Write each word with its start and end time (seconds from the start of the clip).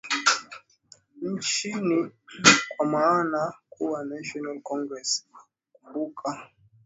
nchini 1.21 2.11
kwa 2.77 2.85
maana 2.87 3.53
kuwa 3.69 4.05
national 4.05 4.61
congress 4.61 5.25
unakumbuka 5.83 6.29
hawakutaka 6.31 6.47
hii 6.47 6.57